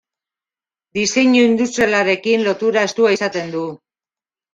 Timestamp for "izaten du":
3.17-3.63